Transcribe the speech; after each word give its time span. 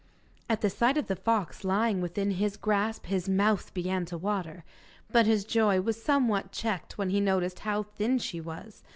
At 0.49 0.61
the 0.61 0.69
sight 0.71 0.97
of 0.97 1.05
the 1.05 1.15
fox 1.15 1.63
lying 1.63 2.01
within 2.01 2.31
his 2.31 2.57
grasp 2.57 3.05
his 3.05 3.29
mouth 3.29 3.71
began 3.75 4.03
to 4.05 4.17
water, 4.17 4.63
but 5.11 5.27
his 5.27 5.45
joy 5.45 5.79
was 5.79 6.01
somewhat 6.01 6.51
checked 6.51 6.97
when 6.97 7.11
he 7.11 7.19
noticed 7.21 7.59
how 7.59 7.83
thin 7.83 8.17
she 8.17 8.41
was. 8.41 8.81